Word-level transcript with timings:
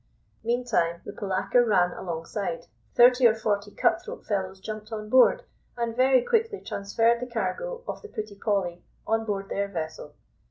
Meantime 0.43 0.99
the 1.05 1.13
polacre 1.13 1.63
ran 1.63 1.91
alongside, 1.91 2.65
thirty 2.95 3.27
or 3.27 3.35
forty 3.35 3.69
cut 3.69 4.01
throat 4.01 4.25
fellows 4.25 4.59
jumped 4.59 4.91
on 4.91 5.09
board, 5.09 5.43
and 5.77 5.95
very 5.95 6.23
quickly 6.23 6.59
transferred 6.59 7.19
the 7.19 7.27
cargo 7.31 7.83
of 7.87 8.01
the 8.01 8.07
Pretty 8.09 8.33
Polly 8.33 8.81
on 9.05 9.25
board 9.25 9.47
their 9.49 9.67
vessel. 9.67 10.15